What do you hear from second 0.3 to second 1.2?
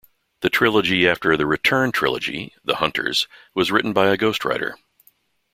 The trilogy